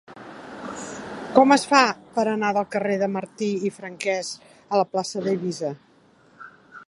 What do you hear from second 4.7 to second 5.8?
a la plaça d'Eivissa?